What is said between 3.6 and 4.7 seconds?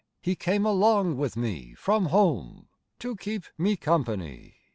company.